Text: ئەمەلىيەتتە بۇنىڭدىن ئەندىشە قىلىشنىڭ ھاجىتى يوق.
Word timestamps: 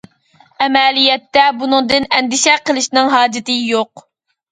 ئەمەلىيەتتە 0.65 1.43
بۇنىڭدىن 1.59 2.07
ئەندىشە 2.19 2.55
قىلىشنىڭ 2.71 3.13
ھاجىتى 3.17 3.59
يوق. 3.75 4.05